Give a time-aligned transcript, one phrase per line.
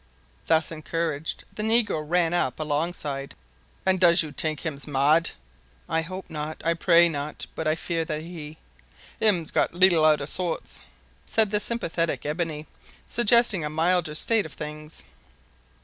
[0.47, 3.35] Thus encouraged, the negro ranged up alongside.
[3.85, 5.29] "An' does you t'ink hims mad?"
[5.87, 6.59] "I hope not.
[6.65, 8.57] I pray not; but I fear that he"
[9.19, 10.81] "Hims got leettle out ob sorts,"
[11.27, 12.65] said the sympathetic Ebony,
[13.07, 15.05] suggesting a milder state of things.